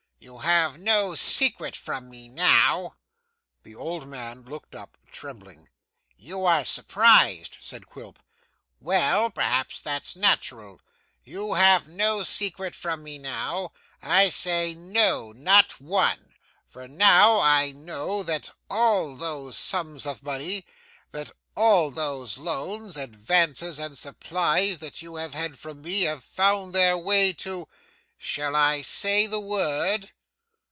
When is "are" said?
6.45-6.63